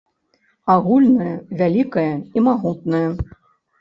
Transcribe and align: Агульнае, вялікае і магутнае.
Агульнае, 0.75 1.35
вялікае 1.61 2.09
і 2.41 2.43
магутнае. 2.49 3.07